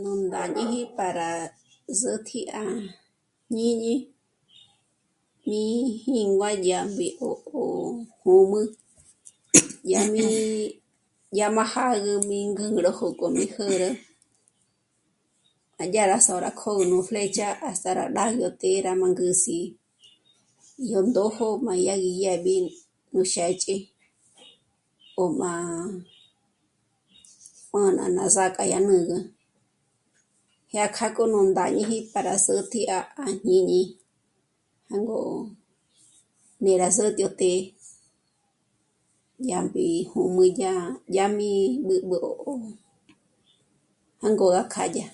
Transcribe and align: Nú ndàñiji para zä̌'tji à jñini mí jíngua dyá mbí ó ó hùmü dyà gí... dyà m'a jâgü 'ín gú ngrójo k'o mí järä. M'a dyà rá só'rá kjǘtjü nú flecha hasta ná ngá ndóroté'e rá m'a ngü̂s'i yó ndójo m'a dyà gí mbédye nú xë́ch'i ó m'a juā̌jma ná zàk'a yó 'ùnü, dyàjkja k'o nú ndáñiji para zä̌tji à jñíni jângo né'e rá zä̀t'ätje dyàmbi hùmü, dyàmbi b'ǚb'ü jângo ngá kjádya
Nú 0.00 0.12
ndàñiji 0.26 0.80
para 0.96 1.28
zä̌'tji 2.00 2.40
à 2.62 2.64
jñini 3.50 3.94
mí 5.48 5.62
jíngua 6.12 6.50
dyá 6.64 6.78
mbí 6.90 7.06
ó 7.28 7.30
ó 7.62 7.62
hùmü 8.20 8.60
dyà 9.88 10.00
gí... 10.14 10.26
dyà 11.34 11.46
m'a 11.56 11.64
jâgü 11.72 12.12
'ín 12.32 12.46
gú 12.56 12.64
ngrójo 12.72 13.06
k'o 13.18 13.26
mí 13.36 13.44
järä. 13.56 13.90
M'a 15.76 15.84
dyà 15.92 16.02
rá 16.10 16.18
só'rá 16.26 16.50
kjǘtjü 16.60 16.84
nú 16.90 16.96
flecha 17.08 17.48
hasta 17.62 17.90
ná 17.96 18.04
ngá 18.10 18.24
ndóroté'e 18.32 18.76
rá 18.86 18.92
m'a 19.00 19.08
ngü̂s'i 19.12 19.58
yó 20.90 21.00
ndójo 21.08 21.46
m'a 21.64 21.74
dyà 21.82 21.94
gí 22.02 22.12
mbédye 22.18 22.58
nú 23.12 23.20
xë́ch'i 23.32 23.76
ó 25.22 25.24
m'a 25.38 25.52
juā̌jma 27.70 28.04
ná 28.16 28.24
zàk'a 28.36 28.64
yó 28.72 28.78
'ùnü, 28.82 29.20
dyàjkja 30.70 31.06
k'o 31.14 31.24
nú 31.32 31.38
ndáñiji 31.50 31.98
para 32.12 32.34
zä̌tji 32.46 32.80
à 32.96 32.98
jñíni 33.42 33.80
jângo 34.90 35.18
né'e 36.62 36.78
rá 36.82 36.88
zä̀t'ätje 36.96 37.52
dyàmbi 39.44 39.84
hùmü, 40.10 40.44
dyàmbi 41.12 41.48
b'ǚb'ü 41.86 42.18
jângo 44.20 44.46
ngá 44.50 44.62
kjádya 44.72 45.06